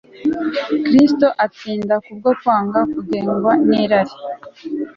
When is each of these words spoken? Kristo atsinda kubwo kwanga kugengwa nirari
Kristo 0.85 1.27
atsinda 1.45 1.95
kubwo 2.05 2.29
kwanga 2.39 2.79
kugengwa 2.93 3.51
nirari 3.67 4.15